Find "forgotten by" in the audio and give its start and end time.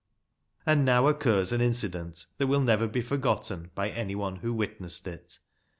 3.01-3.91